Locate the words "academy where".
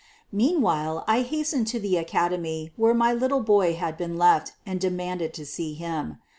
1.97-2.95